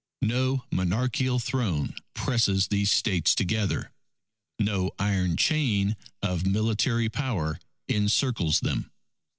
No 0.23 0.65
monarchical 0.71 1.37
throne 1.37 1.93
presses 2.15 2.69
these 2.69 2.89
States 2.89 3.35
together. 3.35 3.91
No 4.57 4.89
iron 4.97 5.37
chain 5.37 5.95
of 6.23 6.43
military 6.43 7.07
power 7.07 7.59
encircles 7.87 8.61
them. 8.61 8.89